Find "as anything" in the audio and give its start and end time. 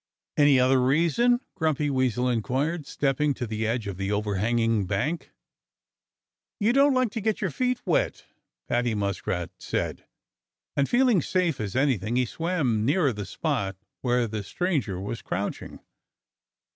11.61-12.15